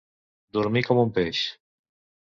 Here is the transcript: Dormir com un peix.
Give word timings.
Dormir 0.57 0.83
com 0.89 1.03
un 1.05 1.15
peix. 1.21 1.47